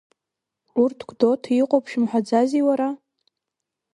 Урҭ 0.81 0.99
Гәдоуҭа 1.07 1.51
иҟоуп 1.61 1.85
шәымҳәаӡази, 1.89 2.65
уара? 2.67 2.89